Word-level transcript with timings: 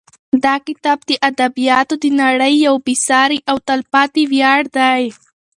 دا 0.43 0.55
کتاب 0.67 0.99
د 1.09 1.11
ادبیاتو 1.29 1.95
د 2.03 2.05
نړۍ 2.21 2.53
یو 2.67 2.75
بې 2.85 2.95
سارې 3.07 3.39
او 3.49 3.57
تلپاتې 3.67 4.23
ویاړ 4.31 4.61
دی. 4.77 5.03